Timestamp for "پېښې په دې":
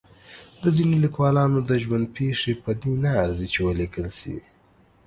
2.17-2.93